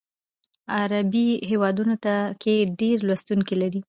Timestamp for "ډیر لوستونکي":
2.79-3.55